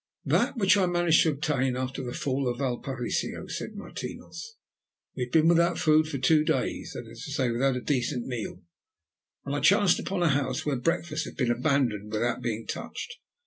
[0.25, 4.55] "That which I managed to obtain after the fall of Valparaiso," said Martinos.
[5.15, 8.25] "We had been without food for two days, that is to say, without a decent
[8.25, 8.63] meal,
[9.43, 13.17] when I chanced upon a house where breakfast had been abandoned without being touched.